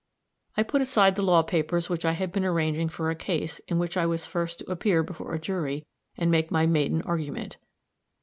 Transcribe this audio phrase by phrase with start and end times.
[0.57, 3.77] I put aside the law papers which I had been arranging for a case in
[3.77, 5.85] which I was first to appear before a jury
[6.17, 7.57] and make my maiden argument.